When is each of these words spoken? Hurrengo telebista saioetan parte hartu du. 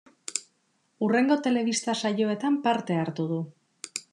Hurrengo 1.07 1.37
telebista 1.47 1.97
saioetan 2.07 2.59
parte 2.67 3.01
hartu 3.03 3.29
du. 3.35 3.39